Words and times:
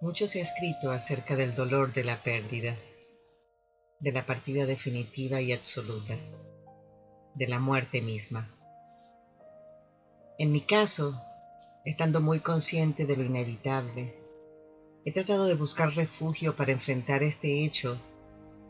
Mucho 0.00 0.28
se 0.28 0.38
ha 0.38 0.42
escrito 0.42 0.92
acerca 0.92 1.34
del 1.34 1.56
dolor 1.56 1.92
de 1.92 2.04
la 2.04 2.14
pérdida, 2.14 2.72
de 3.98 4.12
la 4.12 4.24
partida 4.24 4.64
definitiva 4.64 5.40
y 5.40 5.52
absoluta, 5.52 6.14
de 7.34 7.48
la 7.48 7.58
muerte 7.58 8.00
misma. 8.00 8.48
En 10.38 10.52
mi 10.52 10.60
caso, 10.60 11.20
estando 11.84 12.20
muy 12.20 12.38
consciente 12.38 13.06
de 13.06 13.16
lo 13.16 13.24
inevitable, 13.24 14.14
he 15.04 15.10
tratado 15.12 15.46
de 15.46 15.54
buscar 15.54 15.92
refugio 15.92 16.54
para 16.54 16.70
enfrentar 16.70 17.24
este 17.24 17.64
hecho 17.64 17.98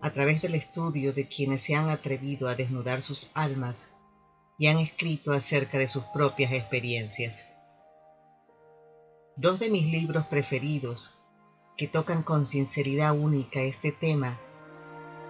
a 0.00 0.10
través 0.10 0.40
del 0.40 0.54
estudio 0.54 1.12
de 1.12 1.28
quienes 1.28 1.60
se 1.60 1.74
han 1.74 1.90
atrevido 1.90 2.48
a 2.48 2.54
desnudar 2.54 3.02
sus 3.02 3.28
almas 3.34 3.88
y 4.58 4.68
han 4.68 4.78
escrito 4.78 5.34
acerca 5.34 5.76
de 5.76 5.88
sus 5.88 6.04
propias 6.04 6.52
experiencias. 6.52 7.47
Dos 9.40 9.60
de 9.60 9.70
mis 9.70 9.86
libros 9.86 10.26
preferidos 10.26 11.14
que 11.76 11.86
tocan 11.86 12.24
con 12.24 12.44
sinceridad 12.44 13.16
única 13.16 13.60
este 13.60 13.92
tema 13.92 14.36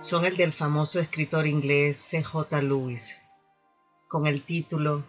son 0.01 0.25
el 0.25 0.39
del 0.39 0.55
famoso 0.55 0.99
escritor 0.99 1.47
inglés 1.47 1.99
C.J. 1.99 2.63
Lewis, 2.63 3.17
con 4.09 4.27
el 4.27 4.41
título 4.41 5.05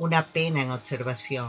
Una 0.00 0.26
pena 0.26 0.62
en 0.62 0.72
observación, 0.72 1.48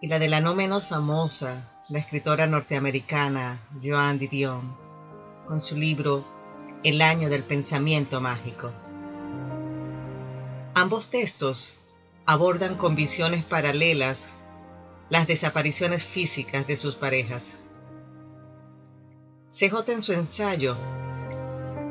y 0.00 0.06
la 0.06 0.20
de 0.20 0.28
la 0.28 0.40
no 0.40 0.54
menos 0.54 0.86
famosa, 0.86 1.68
la 1.88 1.98
escritora 1.98 2.46
norteamericana 2.46 3.58
Joan 3.82 4.20
Didion, 4.20 4.76
con 5.48 5.58
su 5.58 5.76
libro 5.76 6.24
El 6.84 7.02
año 7.02 7.30
del 7.30 7.42
pensamiento 7.42 8.20
mágico. 8.20 8.70
Ambos 10.76 11.10
textos 11.10 11.74
abordan 12.26 12.76
con 12.76 12.94
visiones 12.94 13.42
paralelas 13.42 14.28
las 15.10 15.26
desapariciones 15.26 16.04
físicas 16.04 16.66
de 16.66 16.76
sus 16.76 16.96
parejas. 16.96 17.58
CJ 19.50 19.92
en 19.92 20.02
su 20.02 20.12
ensayo 20.12 20.76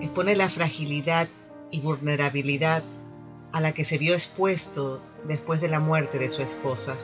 expone 0.01 0.35
la 0.35 0.49
fragilidad 0.49 1.27
y 1.71 1.79
vulnerabilidad 1.79 2.83
a 3.53 3.61
la 3.61 3.71
que 3.71 3.85
se 3.85 3.97
vio 3.97 4.13
expuesto 4.13 4.99
después 5.25 5.61
de 5.61 5.69
la 5.69 5.79
muerte 5.79 6.17
de 6.17 6.27
su 6.27 6.41
esposa. 6.41 6.97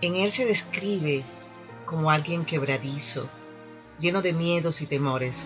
En 0.00 0.16
él 0.16 0.30
se 0.30 0.44
describe 0.44 1.24
como 1.86 2.10
alguien 2.10 2.44
quebradizo, 2.44 3.28
lleno 4.00 4.20
de 4.20 4.32
miedos 4.32 4.82
y 4.82 4.86
temores, 4.86 5.44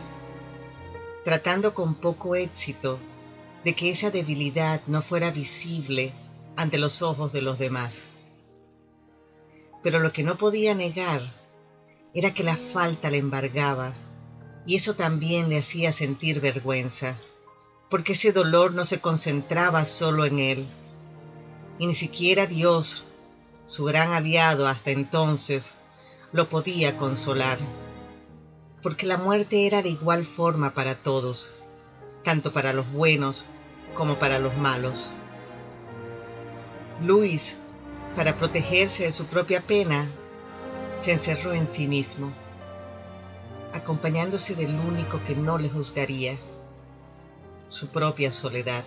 tratando 1.25 1.75
con 1.75 1.95
poco 1.95 2.35
éxito 2.35 2.99
de 3.65 3.75
que 3.75 3.91
esa 3.91 4.11
debilidad 4.11 4.81
no 4.87 5.03
fuera 5.03 5.31
visible 5.31 6.13
ante 6.57 6.79
los 6.79 7.03
ojos 7.03 7.33
de 7.33 7.43
los 7.43 7.59
demás 7.59 8.12
pero 9.83 9.99
lo 9.99 10.13
que 10.13 10.23
no 10.23 10.37
podía 10.37 10.75
negar 10.75 11.21
era 12.15 12.33
que 12.33 12.45
la 12.45 12.57
falta 12.57 13.11
le 13.11 13.19
embargaba, 13.19 13.93
y 14.67 14.77
eso 14.77 14.95
también 14.95 15.49
le 15.49 15.59
hacía 15.59 15.93
sentir 15.93 16.41
vergüenza, 16.41 17.17
porque 17.91 18.13
ese 18.13 18.33
dolor 18.33 18.73
no 18.75 18.85
se 18.85 19.01
concentraba 19.01 19.85
solo 19.85 20.25
en 20.25 20.39
él, 20.39 20.67
y 21.79 21.87
ni 21.87 21.95
siquiera 21.95 22.47
Dios, 22.47 23.05
su 23.65 23.85
gran 23.85 24.13
aliado 24.13 24.67
hasta 24.67 24.91
entonces, 24.91 25.73
lo 26.33 26.49
podía 26.49 26.97
consolar, 26.97 27.59
porque 28.83 29.07
la 29.07 29.17
muerte 29.17 29.67
era 29.67 29.83
de 29.83 29.91
igual 29.91 30.25
forma 30.25 30.75
para 30.75 30.95
todos, 30.95 31.51
tanto 32.25 32.53
para 32.53 32.73
los 32.73 32.91
buenos 32.93 33.47
como 33.95 34.19
para 34.19 34.39
los 34.39 34.57
malos. 34.57 35.11
Luis 37.01 37.57
para 38.15 38.37
protegerse 38.37 39.05
de 39.05 39.13
su 39.13 39.27
propia 39.27 39.61
pena, 39.61 40.07
se 40.97 41.13
encerró 41.13 41.53
en 41.53 41.67
sí 41.67 41.87
mismo, 41.89 42.31
acompañándose 43.75 44.55
del 44.55 44.75
único 44.79 45.23
que 45.25 45.35
no 45.35 45.59
le 45.59 45.69
juzgaría, 45.69 46.37
su 47.67 47.89
propia 47.89 48.31
soledad. 48.31 48.85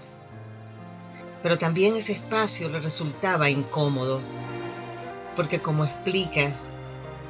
Pero 1.41 1.57
también 1.57 1.95
ese 1.95 2.13
espacio 2.13 2.69
le 2.69 2.79
resultaba 2.79 3.49
incómodo, 3.49 4.21
porque 5.35 5.59
como 5.59 5.85
explica, 5.85 6.51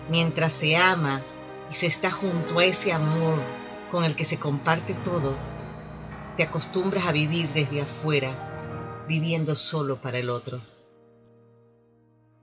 mientras 0.09 0.51
se 0.51 0.75
ama 0.75 1.21
y 1.69 1.73
se 1.73 1.87
está 1.87 2.11
junto 2.11 2.59
a 2.59 2.65
ese 2.65 2.91
amor 2.93 3.39
con 3.89 4.03
el 4.03 4.15
que 4.15 4.25
se 4.25 4.37
comparte 4.37 4.93
todo, 4.93 5.33
te 6.37 6.43
acostumbras 6.43 7.07
a 7.07 7.13
vivir 7.13 7.47
desde 7.53 7.81
afuera, 7.81 8.29
viviendo 9.07 9.55
solo 9.55 9.95
para 9.95 10.17
el 10.17 10.29
otro. 10.29 10.59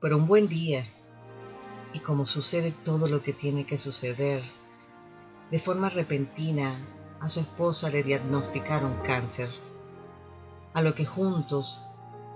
Pero 0.02 0.16
un 0.16 0.26
buen 0.26 0.48
día, 0.48 0.84
y 1.92 2.00
como 2.00 2.26
sucede 2.26 2.72
todo 2.72 3.06
lo 3.06 3.22
que 3.22 3.32
tiene 3.32 3.64
que 3.64 3.78
suceder, 3.78 4.42
de 5.52 5.58
forma 5.60 5.90
repentina 5.90 6.74
a 7.20 7.28
su 7.28 7.38
esposa 7.38 7.88
le 7.88 8.02
diagnosticaron 8.02 8.92
cáncer, 9.06 9.48
a 10.74 10.82
lo 10.82 10.96
que 10.96 11.06
juntos, 11.06 11.82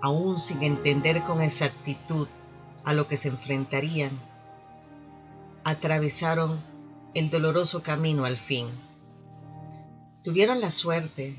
aún 0.01 0.39
sin 0.39 0.63
entender 0.63 1.25
con 1.25 1.43
exactitud 1.43 2.29
a 2.85 2.93
lo 2.93 3.09
que 3.09 3.17
se 3.17 3.31
enfrentarían, 3.31 4.13
atravesaron 5.65 6.61
el 7.15 7.31
doloroso 7.31 7.83
camino 7.83 8.25
al 8.27 8.37
fin. 8.37 8.69
Tuvieron 10.23 10.61
la 10.61 10.71
suerte, 10.71 11.35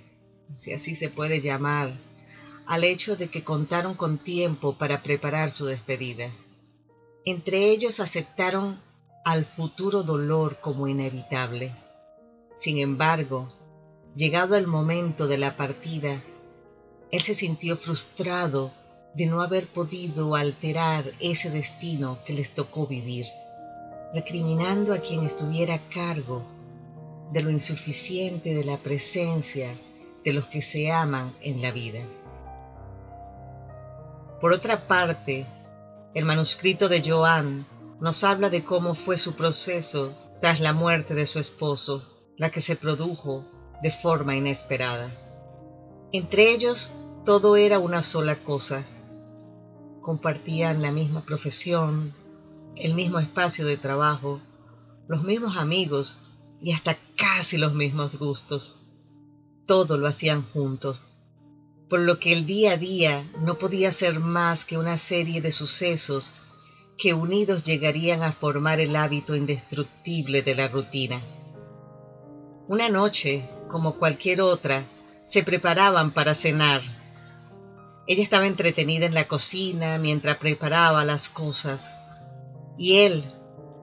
si 0.57 0.73
así 0.73 0.93
se 0.93 1.07
puede 1.07 1.39
llamar, 1.39 1.89
al 2.67 2.83
hecho 2.83 3.15
de 3.15 3.29
que 3.29 3.43
contaron 3.43 3.93
con 3.93 4.17
tiempo 4.17 4.73
para 4.73 5.01
preparar 5.01 5.51
su 5.51 5.65
despedida. 5.65 6.29
Entre 7.25 7.69
ellos 7.69 7.99
aceptaron 7.99 8.79
al 9.23 9.45
futuro 9.45 10.03
dolor 10.03 10.57
como 10.59 10.87
inevitable. 10.87 11.71
Sin 12.55 12.77
embargo, 12.77 13.53
llegado 14.15 14.55
el 14.55 14.67
momento 14.67 15.27
de 15.27 15.37
la 15.37 15.55
partida, 15.55 16.21
él 17.11 17.21
se 17.21 17.33
sintió 17.33 17.75
frustrado 17.75 18.71
de 19.15 19.25
no 19.25 19.41
haber 19.41 19.65
podido 19.67 20.35
alterar 20.35 21.05
ese 21.19 21.49
destino 21.49 22.19
que 22.25 22.33
les 22.33 22.53
tocó 22.53 22.85
vivir, 22.85 23.25
recriminando 24.13 24.93
a 24.93 24.99
quien 24.99 25.23
estuviera 25.23 25.75
a 25.75 25.89
cargo 25.89 26.45
de 27.31 27.41
lo 27.41 27.49
insuficiente 27.49 28.53
de 28.53 28.63
la 28.63 28.77
presencia 28.77 29.69
de 30.23 30.33
los 30.33 30.45
que 30.47 30.61
se 30.61 30.91
aman 30.91 31.31
en 31.41 31.61
la 31.61 31.71
vida. 31.71 31.99
Por 34.39 34.53
otra 34.53 34.87
parte, 34.87 35.47
el 36.13 36.23
manuscrito 36.23 36.89
de 36.89 37.01
Joan 37.03 37.65
nos 37.99 38.23
habla 38.23 38.51
de 38.51 38.63
cómo 38.63 38.93
fue 38.93 39.17
su 39.17 39.33
proceso 39.33 40.13
tras 40.39 40.59
la 40.59 40.73
muerte 40.73 41.15
de 41.15 41.25
su 41.25 41.39
esposo, 41.39 42.03
la 42.37 42.51
que 42.51 42.61
se 42.61 42.75
produjo 42.75 43.43
de 43.81 43.89
forma 43.89 44.35
inesperada. 44.35 45.09
Entre 46.11 46.53
ellos 46.53 46.93
todo 47.25 47.55
era 47.55 47.79
una 47.79 48.03
sola 48.03 48.35
cosa. 48.35 48.85
Compartían 50.01 50.83
la 50.83 50.91
misma 50.91 51.21
profesión, 51.21 52.13
el 52.75 52.93
mismo 52.93 53.17
espacio 53.17 53.65
de 53.65 53.77
trabajo, 53.77 54.39
los 55.07 55.23
mismos 55.23 55.57
amigos 55.57 56.19
y 56.61 56.73
hasta 56.73 56.95
casi 57.17 57.57
los 57.57 57.73
mismos 57.73 58.19
gustos. 58.19 58.81
Todo 59.65 59.97
lo 59.97 60.05
hacían 60.05 60.43
juntos 60.43 61.16
por 61.89 61.99
lo 62.01 62.19
que 62.19 62.33
el 62.33 62.45
día 62.45 62.73
a 62.73 62.77
día 62.77 63.23
no 63.39 63.57
podía 63.57 63.91
ser 63.91 64.19
más 64.19 64.65
que 64.65 64.77
una 64.77 64.97
serie 64.97 65.41
de 65.41 65.51
sucesos 65.51 66.33
que 66.97 67.13
unidos 67.13 67.63
llegarían 67.63 68.23
a 68.23 68.31
formar 68.31 68.79
el 68.79 68.95
hábito 68.95 69.35
indestructible 69.35 70.41
de 70.41 70.55
la 70.55 70.67
rutina. 70.67 71.21
Una 72.67 72.89
noche, 72.89 73.47
como 73.69 73.95
cualquier 73.95 74.41
otra, 74.41 74.83
se 75.25 75.43
preparaban 75.43 76.11
para 76.11 76.35
cenar. 76.35 76.81
Ella 78.07 78.23
estaba 78.23 78.47
entretenida 78.47 79.05
en 79.05 79.13
la 79.13 79.27
cocina 79.27 79.97
mientras 79.97 80.37
preparaba 80.37 81.05
las 81.05 81.29
cosas, 81.29 81.91
y 82.77 82.97
él, 82.97 83.23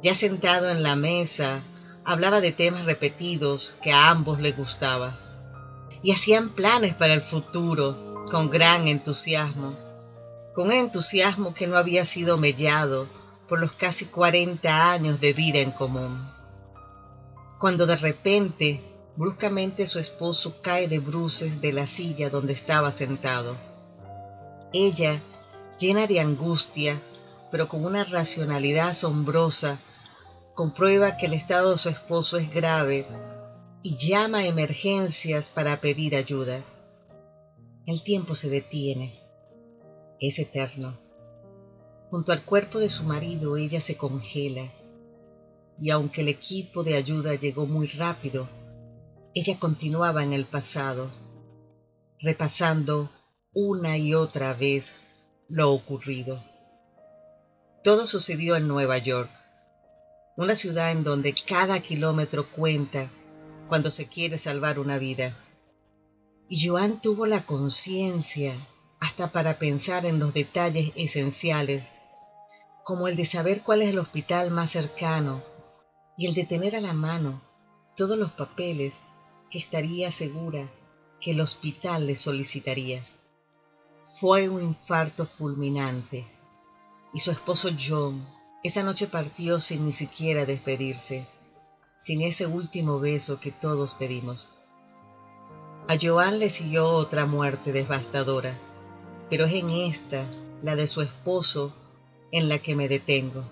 ya 0.03 0.15
sentado 0.15 0.71
en 0.71 0.83
la 0.83 0.97
mesa, 0.97 1.63
hablaba 2.05 2.41
de 2.41 2.53
temas 2.53 2.85
repetidos 2.85 3.77
que 3.83 3.93
a 3.93 4.11
ambos 4.11 4.41
les 4.41 4.57
gustaba 4.57 5.19
y 6.05 6.13
hacían 6.13 6.51
planes 6.51 6.95
para 6.95 7.15
el 7.15 7.23
futuro 7.23 8.27
con 8.31 8.51
gran 8.51 8.89
entusiasmo, 8.89 9.75
con 10.55 10.71
entusiasmo 10.71 11.55
que 11.55 11.67
no 11.67 11.79
había 11.79 12.05
sido 12.05 12.37
mellado 12.37 13.09
por 13.49 13.59
los 13.59 13.73
casi 13.73 14.05
40 14.05 14.93
años 14.93 15.19
de 15.23 15.33
vida 15.33 15.61
en 15.61 15.71
común. 15.71 16.23
Cuando 17.59 17.87
de 17.87 17.97
repente, 17.97 18.83
bruscamente 19.17 19.87
su 19.87 19.99
esposo 19.99 20.61
cae 20.61 20.89
de 20.89 20.99
bruces 20.99 21.63
de 21.63 21.73
la 21.73 21.87
silla 21.87 22.29
donde 22.29 22.53
estaba 22.53 22.93
sentado. 22.93 23.57
Ella, 24.75 25.19
llena 25.79 26.07
de 26.07 26.21
angustia, 26.21 27.01
pero 27.51 27.67
con 27.67 27.83
una 27.83 28.05
racionalidad 28.05 28.91
asombrosa, 28.91 29.79
comprueba 30.55 31.17
que 31.17 31.27
el 31.27 31.33
estado 31.33 31.73
de 31.73 31.79
su 31.79 31.89
esposo 31.89 32.37
es 32.37 32.53
grave 32.53 33.07
y 33.87 33.97
llama 33.97 34.39
a 34.39 34.47
emergencias 34.47 35.51
para 35.51 35.79
pedir 35.79 36.17
ayuda. 36.17 36.59
El 37.85 38.03
tiempo 38.03 38.35
se 38.35 38.49
detiene. 38.49 39.13
Es 40.19 40.39
eterno. 40.39 40.99
Junto 42.11 42.33
al 42.33 42.43
cuerpo 42.43 42.79
de 42.79 42.89
su 42.89 43.05
marido 43.05 43.59
ella 43.59 43.83
se 43.83 43.99
congela 43.99 44.67
y 45.79 45.91
aunque 45.91 46.23
el 46.23 46.29
equipo 46.29 46.83
de 46.83 46.95
ayuda 46.95 47.35
llegó 47.35 47.67
muy 47.67 47.87
rápido, 47.89 48.49
ella 49.35 49.59
continuaba 49.59 50.23
en 50.23 50.33
el 50.33 50.47
pasado, 50.47 51.11
repasando 52.21 53.11
una 53.53 53.99
y 53.99 54.15
otra 54.15 54.55
vez 54.55 54.95
lo 55.49 55.71
ocurrido. 55.71 56.41
Todo 57.83 58.07
sucedió 58.07 58.57
en 58.57 58.67
Nueva 58.67 58.97
York, 58.97 59.29
una 60.39 60.55
ciudad 60.55 60.91
en 60.91 61.05
donde 61.05 61.35
cada 61.47 61.81
kilómetro 61.81 62.49
cuenta 62.49 63.11
cuando 63.69 63.91
se 63.91 64.07
quiere 64.07 64.39
salvar 64.39 64.79
una 64.79 64.99
vida. 64.99 65.37
Y 66.49 66.67
Joan 66.67 67.01
tuvo 67.01 67.27
la 67.27 67.45
conciencia 67.45 68.55
hasta 69.01 69.33
para 69.33 69.59
pensar 69.59 70.07
en 70.07 70.19
los 70.19 70.35
detalles 70.35 70.93
esenciales, 70.97 71.85
como 72.85 73.09
el 73.09 73.17
de 73.17 73.25
saber 73.25 73.63
cuál 73.63 73.83
es 73.83 73.89
el 73.89 73.99
hospital 73.99 74.51
más 74.51 74.71
cercano 74.71 75.43
y 76.17 76.27
el 76.27 76.35
de 76.35 76.45
tener 76.45 76.77
a 76.77 76.81
la 76.81 76.93
mano 76.93 77.43
todos 77.97 78.19
los 78.19 78.33
papeles 78.33 78.95
que 79.51 79.59
estaría 79.59 80.11
segura 80.11 80.69
que 81.21 81.33
el 81.33 81.41
hospital 81.41 82.07
le 82.07 82.17
solicitaría. 82.17 83.03
Fue 84.03 84.49
un 84.49 84.63
infarto 84.63 85.25
fulminante 85.25 86.27
y 87.15 87.21
su 87.21 87.31
esposo 87.31 87.71
John 87.79 88.27
esa 88.65 88.83
noche 88.83 89.07
partió 89.07 89.61
sin 89.61 89.85
ni 89.85 89.93
siquiera 89.93 90.47
despedirse, 90.47 91.27
sin 91.97 92.23
ese 92.23 92.47
último 92.47 93.01
beso 93.01 93.41
que 93.41 93.51
todos 93.51 93.95
pedimos. 93.95 94.49
A 95.89 95.97
Joan 96.01 96.39
le 96.39 96.51
siguió 96.51 96.89
otra 96.89 97.27
muerte 97.27 97.73
devastadora, 97.73 98.57
pero 99.29 99.45
es 99.45 99.55
en 99.55 99.71
esta, 99.71 100.25
la 100.63 100.77
de 100.77 100.87
su 100.87 101.03
esposo, 101.03 101.73
en 102.33 102.49
la 102.49 102.59
que 102.59 102.75
me 102.75 102.89
detengo. 102.89 103.43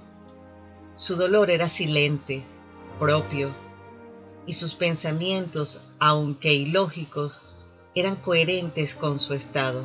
Su 0.96 1.16
dolor 1.16 1.50
era 1.50 1.68
silente, 1.68 2.42
propio, 2.98 3.50
y 4.46 4.54
sus 4.54 4.74
pensamientos, 4.74 5.80
aunque 5.98 6.52
ilógicos, 6.54 7.42
eran 7.94 8.16
coherentes 8.16 8.94
con 8.94 9.18
su 9.18 9.34
estado. 9.34 9.84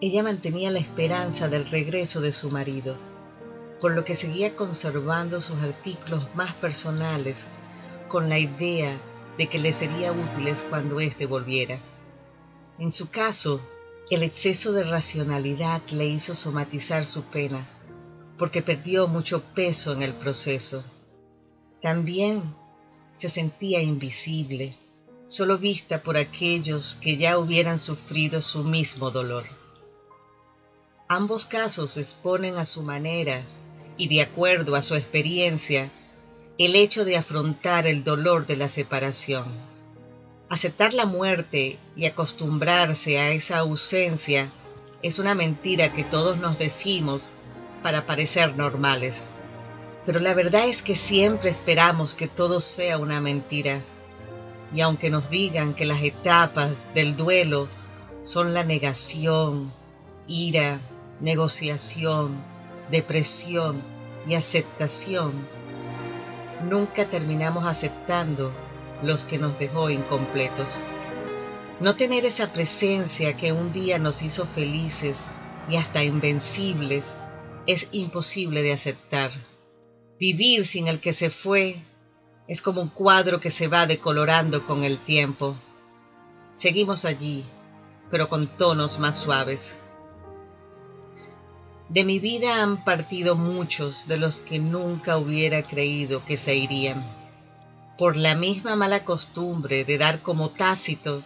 Ella 0.00 0.22
mantenía 0.22 0.70
la 0.70 0.78
esperanza 0.78 1.48
del 1.48 1.70
regreso 1.70 2.20
de 2.20 2.32
su 2.32 2.50
marido, 2.50 2.96
por 3.84 3.94
lo 3.94 4.02
que 4.02 4.16
seguía 4.16 4.56
conservando 4.56 5.42
sus 5.42 5.60
artículos 5.60 6.34
más 6.34 6.54
personales 6.54 7.44
con 8.08 8.30
la 8.30 8.38
idea 8.38 8.96
de 9.36 9.46
que 9.46 9.58
le 9.58 9.74
sería 9.74 10.10
útiles 10.10 10.64
cuando 10.70 11.00
éste 11.00 11.26
volviera. 11.26 11.78
En 12.78 12.90
su 12.90 13.10
caso, 13.10 13.60
el 14.08 14.22
exceso 14.22 14.72
de 14.72 14.84
racionalidad 14.84 15.82
le 15.90 16.06
hizo 16.06 16.34
somatizar 16.34 17.04
su 17.04 17.24
pena, 17.24 17.62
porque 18.38 18.62
perdió 18.62 19.06
mucho 19.06 19.42
peso 19.42 19.92
en 19.92 20.02
el 20.02 20.14
proceso. 20.14 20.82
También 21.82 22.42
se 23.12 23.28
sentía 23.28 23.82
invisible, 23.82 24.74
solo 25.26 25.58
vista 25.58 26.02
por 26.02 26.16
aquellos 26.16 26.96
que 27.02 27.18
ya 27.18 27.38
hubieran 27.38 27.78
sufrido 27.78 28.40
su 28.40 28.64
mismo 28.64 29.10
dolor. 29.10 29.44
Ambos 31.06 31.44
casos 31.44 31.98
exponen 31.98 32.56
a 32.56 32.64
su 32.64 32.82
manera 32.82 33.44
y 33.96 34.08
de 34.08 34.22
acuerdo 34.22 34.74
a 34.74 34.82
su 34.82 34.94
experiencia 34.94 35.88
el 36.58 36.76
hecho 36.76 37.04
de 37.04 37.16
afrontar 37.16 37.86
el 37.86 38.04
dolor 38.04 38.46
de 38.46 38.56
la 38.56 38.68
separación. 38.68 39.44
Aceptar 40.48 40.94
la 40.94 41.04
muerte 41.04 41.78
y 41.96 42.06
acostumbrarse 42.06 43.18
a 43.18 43.32
esa 43.32 43.58
ausencia 43.58 44.48
es 45.02 45.18
una 45.18 45.34
mentira 45.34 45.92
que 45.92 46.04
todos 46.04 46.38
nos 46.38 46.58
decimos 46.58 47.32
para 47.82 48.06
parecer 48.06 48.56
normales. 48.56 49.22
Pero 50.06 50.20
la 50.20 50.32
verdad 50.34 50.66
es 50.68 50.82
que 50.82 50.94
siempre 50.94 51.50
esperamos 51.50 52.14
que 52.14 52.28
todo 52.28 52.60
sea 52.60 52.98
una 52.98 53.20
mentira. 53.20 53.80
Y 54.72 54.80
aunque 54.80 55.10
nos 55.10 55.30
digan 55.30 55.74
que 55.74 55.86
las 55.86 56.02
etapas 56.02 56.70
del 56.94 57.16
duelo 57.16 57.68
son 58.22 58.54
la 58.54 58.64
negación, 58.64 59.72
ira, 60.26 60.78
negociación, 61.20 62.36
depresión 62.90 63.82
y 64.26 64.34
aceptación, 64.34 65.32
nunca 66.68 67.04
terminamos 67.04 67.66
aceptando 67.66 68.52
los 69.02 69.24
que 69.24 69.38
nos 69.38 69.58
dejó 69.58 69.90
incompletos. 69.90 70.80
No 71.80 71.96
tener 71.96 72.24
esa 72.24 72.52
presencia 72.52 73.36
que 73.36 73.52
un 73.52 73.72
día 73.72 73.98
nos 73.98 74.22
hizo 74.22 74.46
felices 74.46 75.26
y 75.68 75.76
hasta 75.76 76.04
invencibles 76.04 77.12
es 77.66 77.88
imposible 77.92 78.62
de 78.62 78.72
aceptar. 78.72 79.30
Vivir 80.18 80.64
sin 80.64 80.88
el 80.88 81.00
que 81.00 81.12
se 81.12 81.30
fue 81.30 81.76
es 82.46 82.62
como 82.62 82.82
un 82.82 82.88
cuadro 82.88 83.40
que 83.40 83.50
se 83.50 83.68
va 83.68 83.86
decolorando 83.86 84.64
con 84.66 84.84
el 84.84 84.98
tiempo. 84.98 85.56
Seguimos 86.52 87.04
allí, 87.04 87.44
pero 88.10 88.28
con 88.28 88.46
tonos 88.46 88.98
más 88.98 89.18
suaves. 89.18 89.78
De 91.94 92.04
mi 92.04 92.18
vida 92.18 92.60
han 92.60 92.82
partido 92.82 93.36
muchos 93.36 94.08
de 94.08 94.16
los 94.16 94.40
que 94.40 94.58
nunca 94.58 95.16
hubiera 95.16 95.62
creído 95.62 96.24
que 96.24 96.36
se 96.36 96.56
irían, 96.56 97.00
por 97.96 98.16
la 98.16 98.34
misma 98.34 98.74
mala 98.74 99.04
costumbre 99.04 99.84
de 99.84 99.96
dar 99.96 100.20
como 100.20 100.50
tácito 100.50 101.22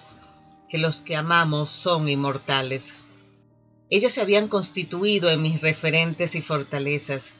que 0.69 0.77
los 0.77 1.01
que 1.01 1.17
amamos 1.17 1.71
son 1.71 2.07
inmortales. 2.11 2.97
Ellos 3.89 4.13
se 4.13 4.21
habían 4.21 4.47
constituido 4.47 5.31
en 5.31 5.41
mis 5.41 5.63
referentes 5.63 6.35
y 6.35 6.43
fortalezas, 6.43 7.31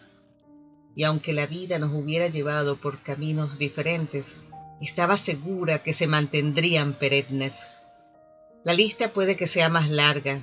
y 0.97 1.05
aunque 1.05 1.35
la 1.35 1.47
vida 1.47 1.79
nos 1.79 1.93
hubiera 1.93 2.29
llevado 2.29 2.77
por 2.77 2.97
caminos 2.97 3.59
diferentes, 3.59 4.37
estaba 4.81 5.19
segura 5.19 5.83
que 5.83 5.93
se 5.93 6.07
mantendrían 6.07 6.95
perennes. 6.95 7.67
La 8.65 8.73
lista 8.73 9.13
puede 9.13 9.37
que 9.37 9.47
sea 9.47 9.69
más 9.69 9.91
larga, 9.91 10.41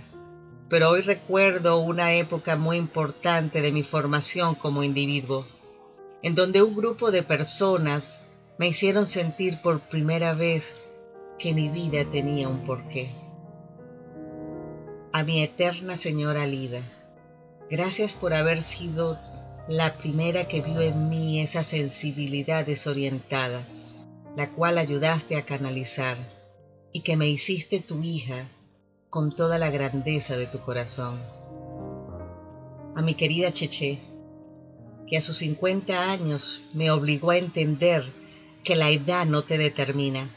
pero 0.70 0.90
hoy 0.90 1.02
recuerdo 1.02 1.80
una 1.80 2.14
época 2.14 2.56
muy 2.56 2.78
importante 2.78 3.62
de 3.62 3.72
mi 3.72 3.84
formación 3.84 4.56
como 4.56 4.84
individuo, 4.84 5.46
en 6.24 6.34
donde 6.34 6.64
un 6.64 6.76
grupo 6.76 7.12
de 7.12 7.24
personas 7.24 8.22
me 8.58 8.68
hicieron 8.68 9.06
sentir 9.06 9.62
por 9.62 9.80
primera 9.80 10.34
vez 10.34 10.76
que 11.38 11.54
mi 11.54 11.70
vida 11.70 12.04
tenía 12.06 12.48
un 12.48 12.64
porqué. 12.64 13.10
A 15.14 15.24
mi 15.24 15.44
eterna 15.44 15.98
señora 15.98 16.46
Lida, 16.48 16.82
gracias 17.70 18.16
por 18.16 18.34
haber 18.34 18.64
sido 18.64 19.20
la 19.68 19.98
primera 19.98 20.48
que 20.48 20.62
vio 20.62 20.82
en 20.82 21.10
mí 21.10 21.42
esa 21.42 21.64
sensibilidad 21.64 22.66
desorientada, 22.66 23.62
la 24.36 24.50
cual 24.52 24.78
ayudaste 24.78 25.38
a 25.38 25.44
canalizar 25.44 26.18
y 26.92 27.02
que 27.02 27.18
me 27.18 27.28
hiciste 27.28 27.80
tu 27.80 28.02
hija 28.02 28.48
con 29.16 29.32
toda 29.34 29.58
la 29.58 29.70
grandeza 29.70 30.36
de 30.36 30.46
tu 30.46 30.60
corazón. 30.60 31.18
A 32.98 33.02
mi 33.02 33.14
querida 33.14 33.50
Cheche, 33.50 33.98
que 35.08 35.16
a 35.16 35.22
sus 35.22 35.38
50 35.38 36.12
años 36.12 36.64
me 36.74 36.92
obligó 36.92 37.32
a 37.32 37.38
entender 37.38 38.04
que 38.66 38.76
la 38.76 38.90
edad 38.90 39.26
no 39.26 39.42
te 39.42 39.58
determina 39.58 40.28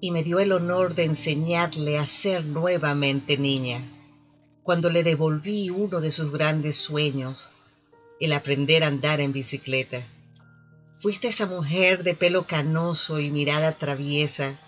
y 0.00 0.12
me 0.12 0.22
dio 0.22 0.40
el 0.40 0.52
honor 0.52 0.94
de 0.94 1.04
enseñarle 1.04 1.98
a 1.98 2.06
ser 2.06 2.46
nuevamente 2.46 3.36
niña, 3.36 3.82
cuando 4.62 4.88
le 4.88 5.02
devolví 5.02 5.68
uno 5.68 6.00
de 6.00 6.10
sus 6.10 6.32
grandes 6.32 6.76
sueños, 6.76 7.50
el 8.18 8.32
aprender 8.32 8.82
a 8.82 8.86
andar 8.86 9.20
en 9.20 9.34
bicicleta. 9.34 10.00
Fuiste 10.96 11.28
esa 11.28 11.44
mujer 11.44 12.02
de 12.02 12.14
pelo 12.14 12.46
canoso 12.46 13.20
y 13.20 13.30
mirada 13.30 13.72
traviesa 13.72 14.58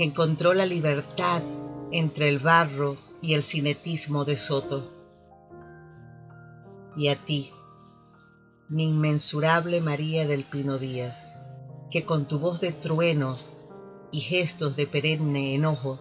que 0.00 0.04
encontró 0.04 0.54
la 0.54 0.64
libertad 0.64 1.42
entre 1.92 2.30
el 2.30 2.38
barro 2.38 2.96
y 3.20 3.34
el 3.34 3.42
cinetismo 3.42 4.24
de 4.24 4.38
Soto. 4.38 4.82
Y 6.96 7.08
a 7.08 7.16
ti, 7.16 7.52
mi 8.70 8.88
inmensurable 8.88 9.82
María 9.82 10.26
del 10.26 10.44
Pino 10.44 10.78
Díaz, 10.78 11.34
que 11.90 12.06
con 12.06 12.24
tu 12.24 12.38
voz 12.38 12.62
de 12.62 12.72
trueno 12.72 13.36
y 14.10 14.20
gestos 14.20 14.74
de 14.74 14.86
perenne 14.86 15.54
enojo, 15.54 15.98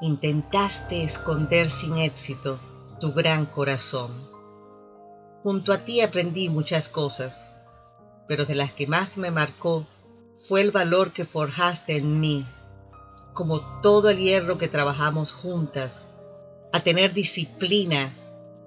intentaste 0.00 1.04
esconder 1.04 1.68
sin 1.68 1.98
éxito 1.98 2.58
tu 3.00 3.12
gran 3.12 3.44
corazón. 3.44 4.10
Junto 5.42 5.74
a 5.74 5.78
ti 5.84 6.00
aprendí 6.00 6.48
muchas 6.48 6.88
cosas, 6.88 7.66
pero 8.26 8.46
de 8.46 8.54
las 8.54 8.72
que 8.72 8.86
más 8.86 9.18
me 9.18 9.30
marcó 9.30 9.84
fue 10.34 10.62
el 10.62 10.70
valor 10.70 11.12
que 11.12 11.26
forjaste 11.26 11.98
en 11.98 12.18
mí, 12.18 12.46
como 13.32 13.60
todo 13.80 14.10
el 14.10 14.18
hierro 14.18 14.58
que 14.58 14.68
trabajamos 14.68 15.32
juntas, 15.32 16.04
a 16.72 16.80
tener 16.80 17.12
disciplina 17.12 18.12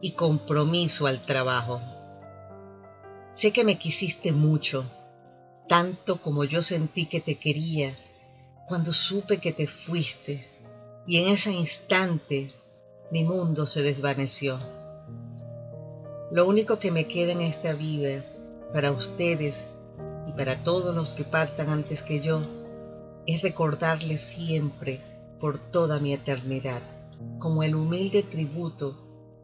y 0.01 0.12
compromiso 0.12 1.08
al 1.08 1.24
trabajo. 1.25 1.79
Sé 3.32 3.51
que 3.51 3.63
me 3.63 3.77
quisiste 3.77 4.32
mucho, 4.32 4.84
tanto 5.67 6.22
como 6.22 6.43
yo 6.43 6.62
sentí 6.62 7.05
que 7.05 7.22
te 7.22 7.36
quería 7.36 7.93
cuando 8.67 8.93
supe 8.93 9.39
que 9.39 9.51
te 9.51 9.67
fuiste, 9.67 10.46
y 11.08 11.17
en 11.17 11.29
ese 11.29 11.51
instante 11.51 12.50
mi 13.12 13.24
mundo 13.24 13.65
se 13.65 13.82
desvaneció. 13.82 14.60
Lo 16.32 16.48
único 16.48 16.79
que 16.79 16.91
me 16.91 17.05
queda 17.05 17.34
en 17.34 17.41
esta 17.41 17.74
vida 17.74 18.24
para 18.74 18.91
ustedes 18.91 19.65
y 20.27 20.32
para 20.32 20.62
todos 20.63 20.96
los 20.96 21.13
que 21.13 21.24
partan 21.24 21.70
antes 21.70 22.01
que 22.01 22.22
yo 22.22 22.41
es 23.25 23.42
recordarles 23.42 24.22
siempre 24.22 25.00
por 25.39 25.60
toda 25.60 26.00
mi 26.00 26.13
eternidad 26.13 26.82
como 27.39 27.63
el 27.63 27.75
humilde 27.75 28.24
tributo 28.24 28.96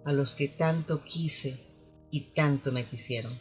a 0.06 0.14
los 0.14 0.36
que 0.36 0.48
tanto 0.48 1.04
quise 1.04 1.60
y 2.12 2.32
tanto 2.32 2.72
me 2.72 2.84
quisieron. 2.84 3.32